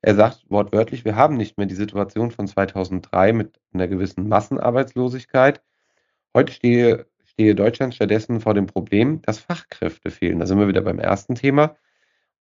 [0.00, 5.62] Er sagt wortwörtlich, wir haben nicht mehr die Situation von 2003 mit einer gewissen Massenarbeitslosigkeit.
[6.34, 10.38] Heute stehe stehe Deutschland stattdessen vor dem Problem, dass Fachkräfte fehlen.
[10.38, 11.76] Da sind wir wieder beim ersten Thema.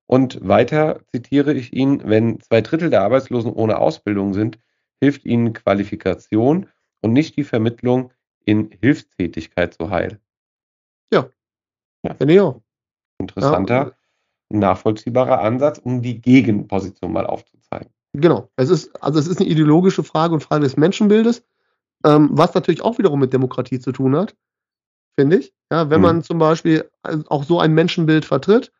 [0.07, 4.59] Und weiter zitiere ich ihn, wenn zwei Drittel der Arbeitslosen ohne Ausbildung sind,
[4.99, 6.67] hilft ihnen Qualifikation
[7.01, 8.11] und nicht die Vermittlung
[8.43, 10.19] in Hilfstätigkeit zu Heil.
[11.13, 11.29] Ja,
[12.03, 12.13] ja.
[12.15, 12.61] finde ich auch.
[13.19, 13.95] Interessanter,
[14.51, 14.59] ja.
[14.59, 17.89] nachvollziehbarer Ansatz, um die Gegenposition mal aufzuzeigen.
[18.13, 18.49] Genau.
[18.57, 21.45] Es ist, also es ist eine ideologische Frage und Frage des Menschenbildes,
[22.03, 24.35] ähm, was natürlich auch wiederum mit Demokratie zu tun hat
[25.15, 25.53] finde ich.
[25.71, 26.05] Ja, wenn mhm.
[26.05, 26.89] man zum Beispiel
[27.27, 28.71] auch so ein Menschenbild vertritt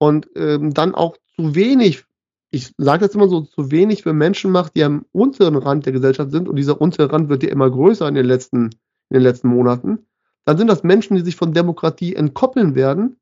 [0.00, 2.04] und ähm, dann auch zu wenig,
[2.50, 5.92] ich sage jetzt immer so, zu wenig für Menschen macht, die am unteren Rand der
[5.92, 9.22] Gesellschaft sind und dieser untere Rand wird ja immer größer in den letzten, in den
[9.22, 10.06] letzten Monaten,
[10.46, 13.18] dann sind das Menschen, die sich von Demokratie entkoppeln werden,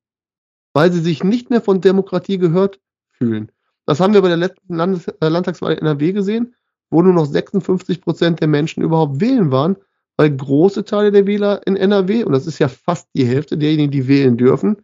[0.73, 2.79] weil sie sich nicht mehr von Demokratie gehört
[3.11, 3.51] fühlen.
[3.85, 6.55] Das haben wir bei der letzten Landes äh, Landtagswahl in NRW gesehen,
[6.91, 9.77] wo nur noch 56 Prozent der Menschen überhaupt wählen waren,
[10.17, 13.91] weil große Teile der Wähler in NRW, und das ist ja fast die Hälfte derjenigen,
[13.91, 14.77] die wählen dürfen,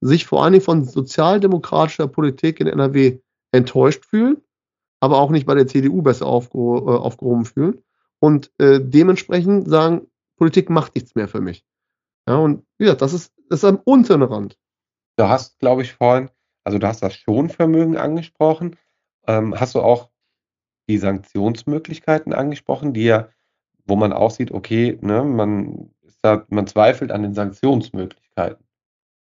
[0.00, 3.18] sich vor allen Dingen von sozialdemokratischer Politik in NRW
[3.52, 4.42] enttäuscht fühlen,
[5.00, 7.82] aber auch nicht bei der CDU besser aufgeh äh, aufgehoben fühlen
[8.20, 11.64] und äh, dementsprechend sagen, Politik macht nichts mehr für mich.
[12.28, 14.58] Ja, und ja, das ist, das ist am unteren Rand.
[15.16, 16.30] Du hast, glaube ich, vorhin,
[16.64, 18.76] also du hast das Schonvermögen angesprochen.
[19.26, 20.10] Ähm, hast du auch
[20.88, 23.28] die Sanktionsmöglichkeiten angesprochen, die ja
[23.88, 25.90] wo man auch sieht, okay, ne, man,
[26.22, 28.64] da, man zweifelt an den Sanktionsmöglichkeiten.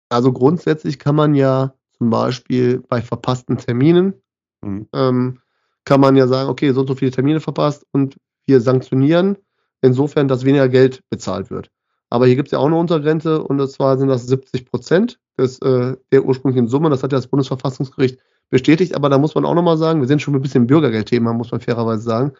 [0.10, 4.14] Also grundsätzlich kann man ja zum Beispiel bei verpassten Terminen,
[4.62, 4.88] mhm.
[4.94, 5.40] ähm,
[5.86, 9.38] kann man ja sagen, okay, so und so viele Termine verpasst und wir sanktionieren,
[9.82, 11.70] insofern, dass weniger Geld bezahlt wird.
[12.10, 15.60] Aber hier gibt es ja auch eine Untergrenze und zwar sind das 70 Prozent des,
[15.60, 16.90] äh, der ursprünglichen Summe.
[16.90, 20.22] Das hat ja das Bundesverfassungsgericht bestätigt, aber da muss man auch nochmal sagen, wir sind
[20.22, 22.34] schon ein bisschen im Bürgergeldthema, muss man fairerweise sagen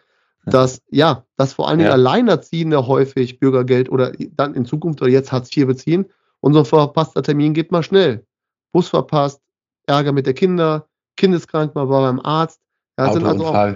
[0.46, 1.94] dass ja, dass vor allen Dingen ja.
[1.94, 6.06] Alleinerziehende häufig Bürgergeld oder dann in Zukunft oder jetzt Hartz IV beziehen
[6.46, 8.24] und so ein verpasster Termin geht mal schnell.
[8.72, 9.42] Bus verpasst,
[9.88, 12.60] Ärger mit der Kinder, Kindeskrank mal war beim Arzt.
[12.96, 13.74] Ja, sind also auch,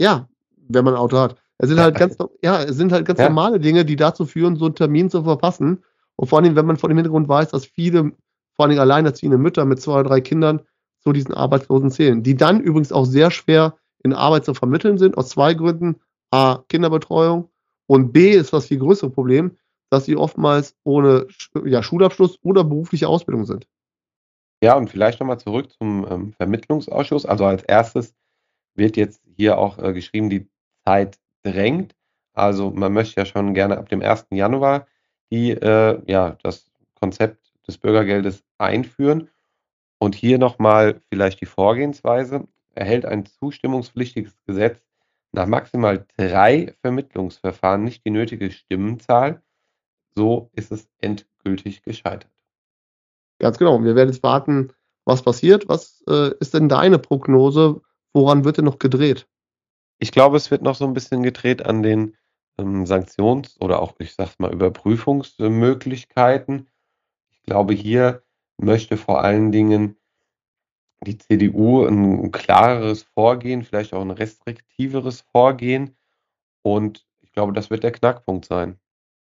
[0.00, 0.26] ja,
[0.68, 1.36] wenn man ein Auto hat.
[1.58, 3.28] Es sind halt ganz, ja, es sind halt ganz ja.
[3.28, 5.84] normale Dinge, die dazu führen, so einen Termin zu verpassen.
[6.16, 8.12] Und vor Dingen, wenn man vor dem Hintergrund weiß, dass viele,
[8.56, 10.62] vor Dingen alleinerziehende Mütter mit zwei oder drei Kindern
[11.00, 15.18] zu diesen Arbeitslosen zählen, die dann übrigens auch sehr schwer in Arbeit zu vermitteln sind,
[15.18, 15.96] aus zwei Gründen.
[16.30, 17.50] A, Kinderbetreuung
[17.86, 19.58] und B ist das viel größere Problem,
[19.90, 21.26] dass sie oftmals ohne
[21.64, 23.66] ja, Schulabschluss oder berufliche Ausbildung sind.
[24.62, 27.26] Ja, und vielleicht nochmal zurück zum ähm, Vermittlungsausschuss.
[27.26, 28.14] Also als erstes
[28.74, 30.48] wird jetzt hier auch äh, geschrieben, die
[30.84, 31.94] Zeit drängt.
[32.32, 34.26] Also man möchte ja schon gerne ab dem 1.
[34.30, 34.86] Januar
[35.30, 39.28] die, äh, ja, das Konzept des Bürgergeldes einführen.
[39.98, 44.80] Und hier nochmal vielleicht die Vorgehensweise erhält ein zustimmungspflichtiges Gesetz
[45.32, 49.42] nach maximal drei Vermittlungsverfahren nicht die nötige Stimmenzahl,
[50.18, 52.30] so ist es endgültig gescheitert.
[53.38, 53.82] Ganz genau.
[53.82, 54.72] Wir werden jetzt warten,
[55.04, 55.68] was passiert.
[55.68, 57.80] Was äh, ist denn deine Prognose?
[58.12, 59.28] Woran wird denn noch gedreht?
[59.98, 62.16] Ich glaube, es wird noch so ein bisschen gedreht an den
[62.58, 66.68] ähm, Sanktions- oder auch, ich sag's mal, Überprüfungsmöglichkeiten.
[67.30, 68.24] Ich glaube, hier
[68.56, 69.94] möchte vor allen Dingen
[71.06, 75.96] die CDU ein klareres Vorgehen, vielleicht auch ein restriktiveres Vorgehen.
[76.62, 78.80] Und ich glaube, das wird der Knackpunkt sein.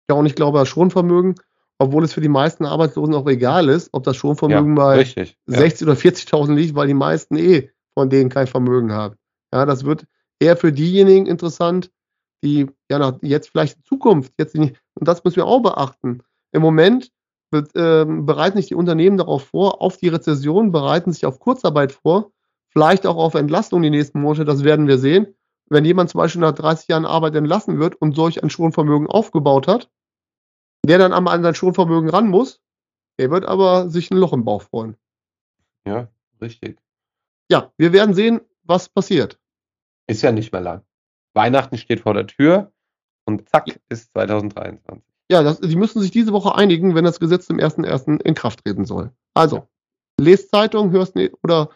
[0.09, 1.35] Ja, und ich glaube, das Schonvermögen,
[1.77, 5.37] obwohl es für die meisten Arbeitslosen auch egal ist, ob das Schonvermögen ja, bei richtig,
[5.47, 5.91] 60 ja.
[5.91, 9.15] oder 40.000 liegt, weil die meisten eh von denen kein Vermögen haben.
[9.53, 10.05] Ja, das wird
[10.39, 11.91] eher für diejenigen interessant,
[12.43, 16.21] die ja nach, jetzt vielleicht in Zukunft, jetzt nicht, und das müssen wir auch beachten.
[16.51, 17.11] Im Moment
[17.51, 21.91] Wird, ähm, bereiten sich die Unternehmen darauf vor, auf die Rezession, bereiten sich auf Kurzarbeit
[21.91, 22.31] vor,
[22.69, 25.35] vielleicht auch auf Entlastung die nächsten Monate, das werden wir sehen.
[25.69, 29.67] Wenn jemand zum Beispiel nach 30 Jahren Arbeit entlassen wird und solch ein Schonvermögen aufgebaut
[29.67, 29.89] hat,
[30.87, 32.61] der dann einmal an sein Schonvermögen ran muss,
[33.19, 34.97] der wird aber sich ein Loch im Bauch freuen.
[35.85, 36.09] Ja,
[36.41, 36.79] richtig.
[37.49, 39.39] Ja, wir werden sehen, was passiert.
[40.07, 40.81] Ist ja nicht mehr lang.
[41.33, 42.71] Weihnachten steht vor der Tür
[43.25, 45.03] und zack, ist 2023.
[45.31, 48.21] Ja, das, die müssen sich diese Woche einigen, wenn das Gesetz zum 1.1.
[48.21, 49.11] in Kraft treten soll.
[49.33, 49.67] Also,
[50.19, 51.69] lest Zeitung, hörst ne oder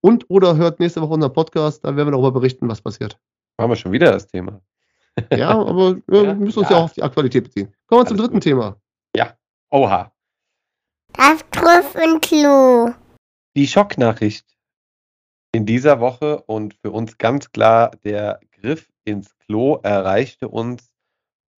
[0.00, 3.18] und oder hört nächste Woche unseren Podcast, da werden wir darüber berichten, was passiert.
[3.60, 4.60] Haben wir schon wieder das Thema.
[5.32, 6.74] Ja, aber wir Ja, müssen uns ja.
[6.76, 7.72] ja auch auf die Aktualität beziehen.
[7.86, 8.42] Kommen wir zum dritten gut.
[8.42, 8.76] Thema.
[9.70, 10.12] Oha.
[11.14, 12.94] Das Trüffenklo.
[13.56, 14.46] Die Schocknachricht
[15.52, 20.92] in dieser Woche und für uns ganz klar der Griff ins Klo erreichte uns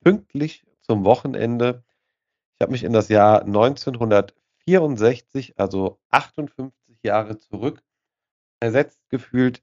[0.03, 1.85] pünktlich zum Wochenende.
[2.55, 7.83] Ich habe mich in das Jahr 1964, also 58 Jahre zurück,
[8.62, 9.62] versetzt gefühlt.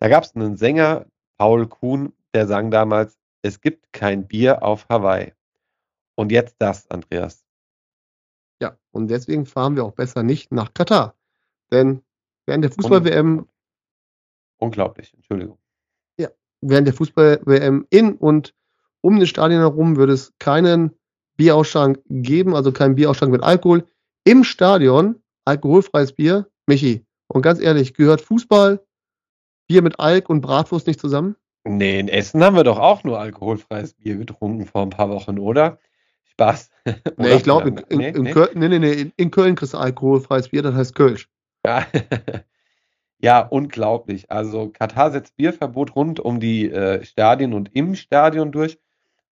[0.00, 4.88] Da gab es einen Sänger, Paul Kuhn, der sang damals, es gibt kein Bier auf
[4.88, 5.32] Hawaii.
[6.14, 7.44] Und jetzt das, Andreas.
[8.60, 11.14] Ja, und deswegen fahren wir auch besser nicht nach Katar.
[11.70, 12.02] Denn
[12.46, 13.46] während der Fußball-WM,
[14.58, 15.58] Unglaublich, Entschuldigung.
[16.60, 18.54] während der Fußball-WM in und
[19.00, 20.92] um den Stadion herum würde es keinen
[21.36, 23.86] Bierausschank geben, also keinen Bierausschank mit Alkohol.
[24.24, 26.50] Im Stadion alkoholfreies Bier.
[26.66, 28.84] Michi, und ganz ehrlich, gehört Fußball,
[29.68, 31.36] Bier mit Alk und Bratwurst nicht zusammen?
[31.68, 35.38] Nee, in Essen haben wir doch auch nur alkoholfreies Bier getrunken vor ein paar Wochen,
[35.38, 35.78] oder?
[36.24, 36.70] Spaß.
[37.18, 38.32] Nee, ich glaube, in, in, Nee, in, nee?
[38.32, 41.28] Köln, nee, nee, in Köln kriegst du alkoholfreies Bier, das heißt Kölsch.
[41.66, 41.86] Ja.
[43.18, 44.30] ja, unglaublich.
[44.30, 48.78] Also Katar setzt Bierverbot rund um die äh, Stadien und im Stadion durch.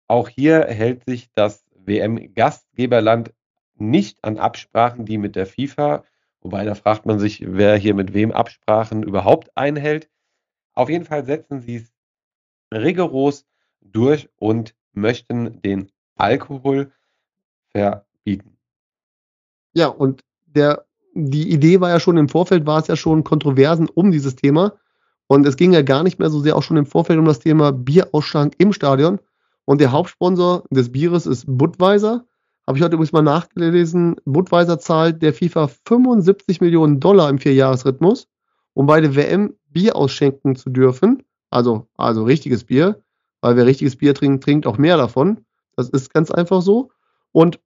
[0.06, 3.32] Auch hier hält sich das WM-Gastgeberland
[3.76, 6.04] nicht an Absprachen, die mit der FIFA,
[6.40, 10.10] wobei da fragt man sich, wer hier mit wem Absprachen überhaupt einhält.
[10.74, 11.95] Auf jeden Fall setzen sie es
[12.72, 13.44] rigoros
[13.80, 16.92] durch und möchten den Alkohol
[17.68, 18.56] verbieten.
[19.74, 23.88] Ja, und der, die Idee war ja schon im Vorfeld, war es ja schon Kontroversen
[23.88, 24.72] um dieses Thema.
[25.28, 27.40] Und es ging ja gar nicht mehr so sehr auch schon im Vorfeld um das
[27.40, 29.18] Thema Bierausschank im Stadion.
[29.64, 32.24] Und der Hauptsponsor des Bieres ist Budweiser.
[32.66, 34.16] Habe ich heute übrigens mal nachgelesen.
[34.24, 38.28] Budweiser zahlt der FIFA 75 Millionen Dollar im Vierjahresrhythmus,
[38.74, 41.22] um bei der WM Bier ausschenken zu dürfen.
[41.50, 43.02] Also, also richtiges Bier.
[43.40, 45.44] Weil wer richtiges Bier trinkt, trinkt auch mehr davon.
[45.76, 46.90] Das ist ganz einfach so.
[47.32, 47.60] Und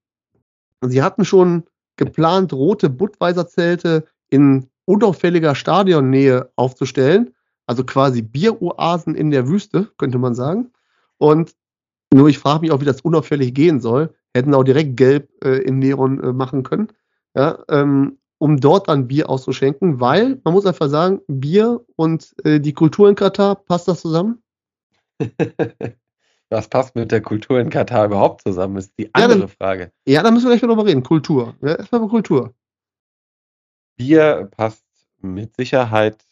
[0.83, 1.65] sie hatten schon
[1.97, 7.35] geplant, rote Budweiser-Zelte in unauffälliger Stadionnähe aufzustellen.
[7.67, 10.73] Also quasi Bieroasen in der Wüste, könnte man sagen.
[11.19, 11.55] Und
[12.13, 14.13] nur ich frage mich auch, wie das unauffällig gehen soll.
[14.35, 16.89] Hätten auch direkt gelb äh, in Neon äh, machen können.
[17.37, 22.59] Ja, ähm, um dort dann Bier auszuschenken, weil man muss einfach sagen, Bier und äh,
[22.59, 24.43] die Kultur in Katar, passt das zusammen?
[26.53, 29.93] Was passt mit der Kultur in Katar überhaupt zusammen, ist die Ja, andere dann- Frage.
[30.07, 31.03] Ja, da müssen wir gleich mal drüber reden.
[31.03, 31.55] Kultur.
[31.61, 32.55] Ja, erstmal über Kultur.
[33.97, 34.85] Bier passt
[35.21, 36.25] mit Sicherheit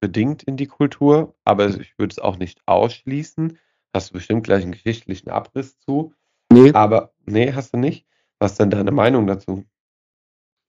[0.00, 3.56] bedingt in die Kultur, aber ich würde es auch nicht ausschließen.
[3.94, 6.12] Hast du bestimmt gleich einen geschichtlichen Abriss zu.
[6.52, 6.72] Nee.
[6.72, 8.06] Aber nee, hast du nicht.
[8.38, 9.64] Was ist denn deine Meinung dazu?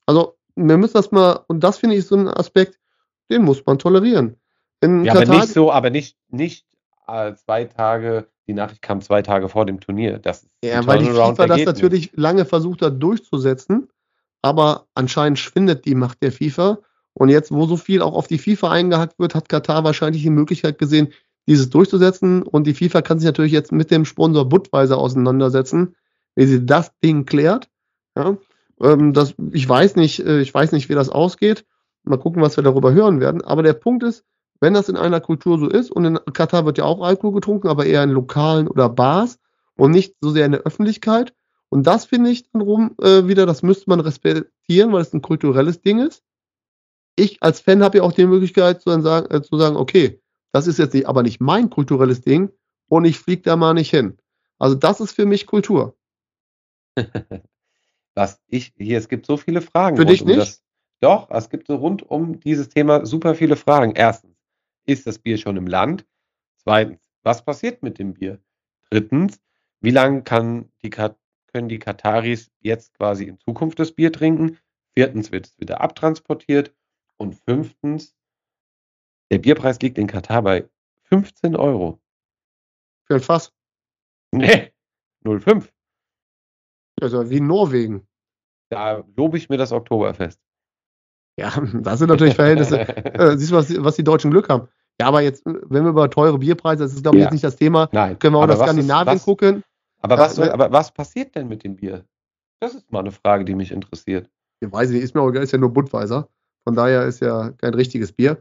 [0.05, 2.79] Also, wir müssen das mal, und das finde ich so ein Aspekt,
[3.29, 4.35] den muss man tolerieren.
[4.81, 6.65] In Ja, aber Katar, nicht so, aber nicht, nicht
[7.07, 10.19] äh, zwei Tage, die Nachricht kam zwei Tage vor dem Turnier.
[10.19, 13.89] Das ist ja, weil die FIFA das natürlich lange versucht hat durchzusetzen,
[14.41, 16.79] aber anscheinend schwindet die Macht der FIFA.
[17.13, 20.29] Und jetzt, wo so viel auch auf die FIFA eingehackt wird, hat Katar wahrscheinlich die
[20.29, 21.13] Möglichkeit gesehen,
[21.47, 22.43] dieses durchzusetzen.
[22.43, 25.95] Und die FIFA kann sich natürlich jetzt mit dem Sponsor Budweiser auseinandersetzen,
[26.35, 27.69] wie sie das Ding klärt.
[28.17, 28.37] Ja,
[28.81, 31.65] ähm, das, ich weiß nicht, äh, ich weiß nicht, wie das ausgeht.
[32.03, 33.43] Mal gucken, was wir darüber hören werden.
[33.43, 34.25] Aber der Punkt ist,
[34.59, 37.67] wenn das in einer Kultur so ist, und in Katar wird ja auch Alkohol getrunken,
[37.67, 39.39] aber eher in Lokalen oder Bars
[39.75, 41.33] und nicht so sehr in der Öffentlichkeit.
[41.69, 45.21] Und das finde ich dann rum äh, wieder, das müsste man respektieren, weil es ein
[45.21, 46.23] kulturelles Ding ist.
[47.15, 50.67] Ich als Fan habe ja auch die Möglichkeit zu sagen, äh, zu sagen, okay, das
[50.67, 52.51] ist jetzt nicht, aber nicht mein kulturelles Ding
[52.89, 54.17] und ich fliege da mal nicht hin.
[54.59, 55.95] Also das ist für mich Kultur.
[58.15, 59.97] Was ich, hier, es gibt so viele Fragen.
[59.97, 60.39] Für dich um nicht?
[60.39, 60.63] Das,
[60.99, 63.93] doch, es gibt so rund um dieses Thema super viele Fragen.
[63.95, 64.37] Erstens,
[64.85, 66.05] ist das Bier schon im Land?
[66.57, 68.39] Zweitens, was passiert mit dem Bier?
[68.89, 69.39] Drittens,
[69.79, 74.57] wie lange kann die, können die Kataris jetzt quasi in Zukunft das Bier trinken?
[74.93, 76.73] Viertens, wird es wieder abtransportiert?
[77.17, 78.15] Und fünftens,
[79.29, 80.67] der Bierpreis liegt in Katar bei
[81.03, 82.01] 15 Euro.
[83.03, 83.53] Für ein Fass.
[84.31, 84.71] Nee,
[85.23, 85.69] 0,5.
[87.01, 88.07] Also wie in Norwegen.
[88.69, 90.39] Da lobe ich mir das Oktoberfest.
[91.39, 92.79] Ja, das sind natürlich Verhältnisse.
[92.87, 94.67] äh, siehst du, was, die- was die Deutschen Glück haben.
[94.99, 97.25] Ja, aber jetzt, äh, wenn wir über teure Bierpreise, das ist, glaube ich, Ja.
[97.27, 98.19] jetzt nicht das Thema, Nein.
[98.19, 99.63] können wir auch nach was ist- Skandinavien was, gucken.
[100.03, 100.53] Aber, was soll, ne?
[100.53, 102.05] aber was passiert denn mit dem Bier?
[102.59, 104.29] Das ist mal eine Frage, die mich interessiert.
[104.59, 106.27] Ich weiß nicht, ist mir auch egal, ist ja nur Budweiser.
[106.63, 108.37] Von daher ist ja kein richtiges Bier.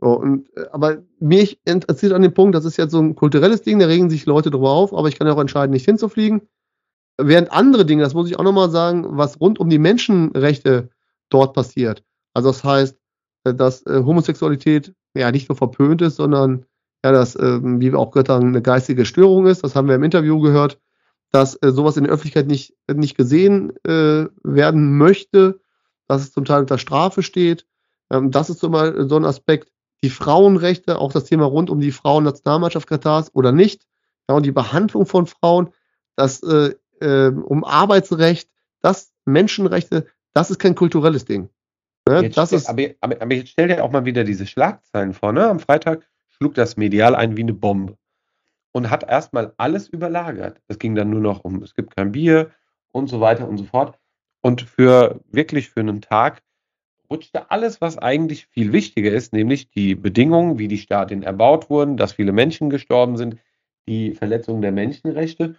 [0.00, 3.62] So, und, äh, aber mich interessiert an dem Punkt, das ist jetzt so ein kulturelles
[3.62, 6.42] Ding, da regen sich Leute drüber auf, aber ich kann ja auch entscheiden, nicht hinzufliegen.
[7.18, 10.90] Während andere Dinge, das muss ich auch nochmal sagen, was rund um die Menschenrechte
[11.28, 12.02] dort passiert.
[12.32, 12.98] Also das heißt,
[13.44, 16.66] äh, dass äh, Homosexualität ja nicht nur verpönt ist, sondern
[17.04, 19.62] ja, dass, ähm, wie wir auch gehört haben, eine geistige Störung ist.
[19.62, 20.80] Das haben wir im Interview gehört,
[21.30, 25.60] dass äh, sowas in der Öffentlichkeit nicht, nicht gesehen werden möchte,
[26.08, 27.66] dass es zum Teil unter Strafe steht.
[28.10, 28.70] Ähm, das ist so
[29.06, 29.70] so ein Aspekt.
[30.02, 33.86] Die Frauenrechte, auch das Thema rund um die Frauennationalmannschaft Katars oder nicht.
[34.28, 35.70] Ja, und die Behandlung von Frauen,
[36.16, 36.42] das
[37.00, 38.48] äh, um Arbeitsrecht,
[38.80, 41.48] das Menschenrechte, das ist kein kulturelles Ding.
[42.08, 42.28] Ne?
[42.28, 45.32] Das stell, ist, aber, aber, aber jetzt stell dir auch mal wieder diese Schlagzeilen vor.
[45.32, 45.48] Ne?
[45.48, 47.96] Am Freitag schlug das medial ein wie eine Bombe
[48.72, 50.60] und hat erstmal alles überlagert.
[50.68, 52.50] Es ging dann nur noch um, es gibt kein Bier
[52.92, 53.98] und so weiter und so fort.
[54.42, 56.42] Und für wirklich für einen Tag
[57.10, 61.96] rutschte alles, was eigentlich viel wichtiger ist, nämlich die Bedingungen, wie die Stadien erbaut wurden,
[61.96, 63.36] dass viele Menschen gestorben sind,
[63.86, 65.56] die Verletzung der Menschenrechte.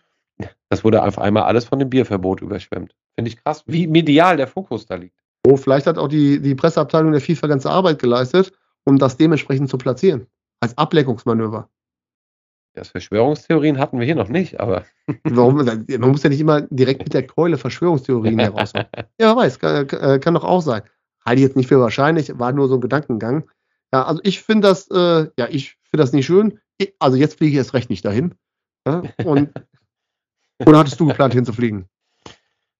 [0.69, 2.95] Das wurde auf einmal alles von dem Bierverbot überschwemmt.
[3.15, 5.17] Finde ich krass, wie medial der Fokus da liegt.
[5.47, 8.51] oh, vielleicht hat auch die, die Presseabteilung der FIFA ganze Arbeit geleistet,
[8.83, 10.27] um das dementsprechend zu platzieren.
[10.59, 11.69] Als Ablenkungsmanöver.
[12.73, 14.83] Das Verschwörungstheorien hatten wir hier noch nicht, aber
[15.23, 15.55] Warum?
[15.55, 18.85] Man muss ja nicht immer direkt mit der Keule Verschwörungstheorien heraushauen.
[19.19, 20.81] Ja, wer weiß, kann, kann kann doch auch sein.
[21.25, 23.49] Halte ich jetzt nicht für wahrscheinlich, war nur so ein Gedankengang.
[23.93, 26.59] Ja, also ich finde das, äh, ja, ich finde das nicht schön.
[26.77, 28.35] Ich, also jetzt fliege ich erst recht nicht dahin.
[28.85, 29.49] Ja, und,
[30.65, 31.87] oder hattest du geplant hinzufliegen?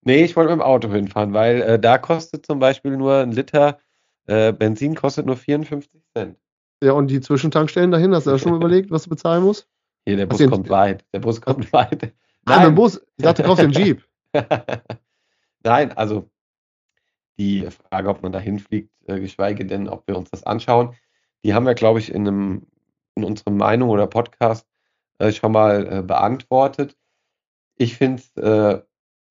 [0.06, 3.32] nee, ich wollte mit dem Auto hinfahren, weil äh, da kostet zum Beispiel nur ein
[3.32, 3.80] Liter
[4.28, 6.38] äh, Benzin kostet nur 54 Cent.
[6.82, 9.68] Ja, und die Zwischentankstellen dahin, hast du da schon überlegt, was du bezahlen musst?
[10.06, 10.50] Hier, der Bus denn?
[10.50, 11.04] kommt weit.
[11.14, 12.14] Der Bus kommt weit.
[12.46, 13.02] Ah, mit dem Bus.
[13.18, 14.04] Ich dachte, du kaufst den Jeep.
[15.64, 16.30] Nein, also
[17.38, 20.96] die Frage, ob man da hinfliegt, äh, geschweige denn, ob wir uns das anschauen,
[21.44, 22.68] die haben wir, glaube ich, in, einem,
[23.16, 24.68] in unserem Meinung oder Podcast
[25.20, 26.96] äh, schon mal äh, beantwortet.
[27.78, 28.82] Ich finde es äh,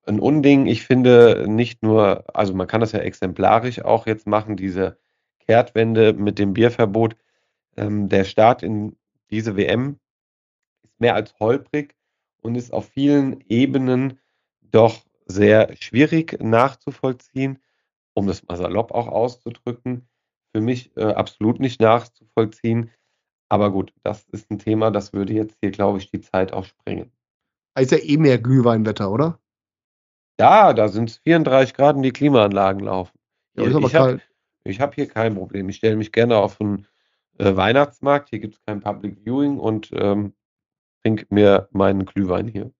[0.05, 0.67] ein Unding.
[0.67, 4.97] Ich finde nicht nur, also man kann das ja exemplarisch auch jetzt machen, diese
[5.39, 7.15] Kehrtwende mit dem Bierverbot.
[7.77, 8.95] Ähm, der Start in
[9.29, 9.99] diese WM
[10.83, 11.95] ist mehr als holprig
[12.41, 14.19] und ist auf vielen Ebenen
[14.61, 17.59] doch sehr schwierig nachzuvollziehen,
[18.13, 20.07] um das mal salopp auch auszudrücken.
[20.53, 22.91] Für mich äh, absolut nicht nachzuvollziehen.
[23.49, 26.65] Aber gut, das ist ein Thema, das würde jetzt hier, glaube ich, die Zeit auch
[26.65, 27.11] sprengen.
[27.77, 29.39] Ist ja eh mehr Glühweinwetter, oder?
[30.39, 33.17] Ja, da sind es 34 Grad und die Klimaanlagen laufen.
[33.55, 34.19] Ja, ich habe
[34.65, 35.69] hab hier kein Problem.
[35.69, 36.87] Ich stelle mich gerne auf einen
[37.37, 38.29] äh, Weihnachtsmarkt.
[38.29, 40.33] Hier gibt es kein Public Viewing und ähm,
[41.03, 42.71] trinke mir meinen Glühwein hier.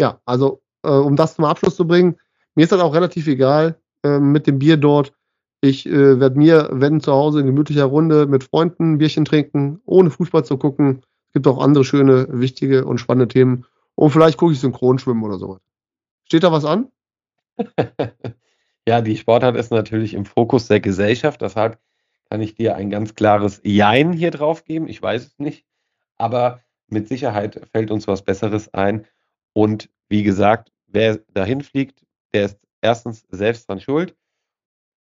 [0.00, 2.16] Ja, also äh, um das zum Abschluss zu bringen,
[2.54, 5.12] mir ist das auch relativ egal äh, mit dem Bier dort.
[5.60, 9.80] Ich äh, werde mir, wenn zu Hause in gemütlicher Runde mit Freunden ein Bierchen trinken,
[9.84, 11.02] ohne Fußball zu gucken.
[11.28, 13.64] Es gibt auch andere schöne, wichtige und spannende Themen.
[13.98, 15.60] Und vielleicht gucke ich Synchronschwimmen oder sowas.
[16.22, 16.92] Steht da was an?
[18.86, 21.42] ja, die Sportart ist natürlich im Fokus der Gesellschaft.
[21.42, 21.80] Deshalb
[22.30, 24.86] kann ich dir ein ganz klares Jein hier drauf geben.
[24.86, 25.66] Ich weiß es nicht.
[26.16, 29.04] Aber mit Sicherheit fällt uns was Besseres ein.
[29.52, 34.14] Und wie gesagt, wer dahin fliegt, der ist erstens selbst dran schuld.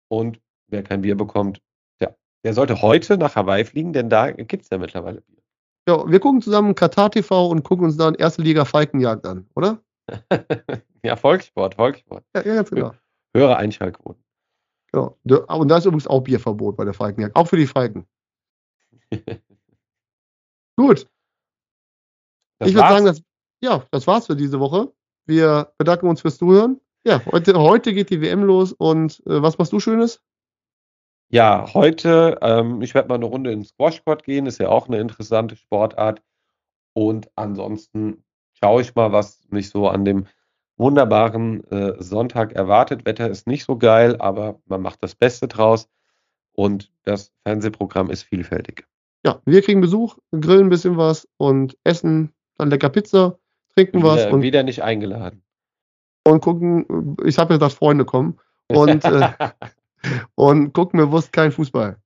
[0.08, 1.62] Und wer kein Bier bekommt,
[2.00, 5.39] der, der sollte heute nach Hawaii fliegen, denn da gibt es ja mittlerweile Bier.
[5.90, 9.82] Ja, wir gucken zusammen Katar TV und gucken uns dann erste Liga Falkenjagd an, oder?
[11.02, 12.22] ja, Volkssport, Volkssport.
[12.36, 12.92] Ja, ja ganz genau.
[13.34, 14.22] Höhere Einschaltquoten.
[14.92, 15.14] Da-
[15.54, 17.34] Und da ist übrigens auch Bierverbot bei der Falkenjagd.
[17.34, 18.06] Auch für die Falken.
[20.76, 21.08] Gut.
[22.60, 23.22] Das ich würde sagen, das,
[23.60, 24.92] ja, das war's für diese Woche.
[25.26, 26.80] Wir bedanken uns fürs Zuhören.
[27.04, 30.22] Ja, heute, heute geht die WM los und äh, was machst du Schönes?
[31.32, 34.98] Ja, heute, ähm, ich werde mal eine Runde ins Squashcourt gehen, ist ja auch eine
[34.98, 36.22] interessante Sportart.
[36.92, 40.26] Und ansonsten schaue ich mal, was mich so an dem
[40.76, 43.06] wunderbaren äh, Sonntag erwartet.
[43.06, 45.88] Wetter ist nicht so geil, aber man macht das Beste draus.
[46.52, 48.86] Und das Fernsehprogramm ist vielfältig.
[49.24, 53.38] Ja, wir kriegen Besuch, grillen ein bisschen was und essen dann lecker Pizza,
[53.74, 55.42] trinken was Wieder, und, wieder nicht eingeladen.
[56.26, 57.16] und gucken.
[57.24, 59.28] Ich habe ja gesagt, Freunde kommen und, äh,
[60.34, 61.96] und gucken bewusst kein Fußball.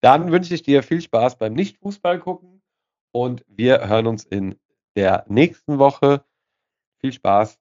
[0.00, 2.62] Dann wünsche ich dir viel Spaß beim Nicht-Fußball gucken
[3.12, 4.56] und wir hören uns in
[4.96, 6.24] der nächsten Woche.
[6.98, 7.58] Viel Spaß.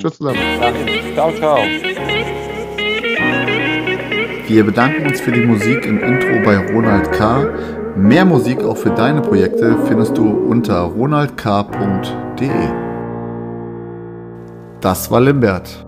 [0.00, 0.38] Tschüss zusammen.
[1.14, 1.58] Ciao, ciao.
[4.48, 7.48] Wir bedanken uns für die Musik im Intro bei Ronald K.
[7.96, 12.48] Mehr Musik auch für deine Projekte findest du unter ronaldk.de.
[14.80, 15.86] Das war Limbert.